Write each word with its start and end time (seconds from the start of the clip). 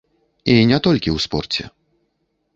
І 0.53 0.55
не 0.71 0.79
толькі 0.87 1.09
ў 1.15 1.27
спорце. 1.27 1.63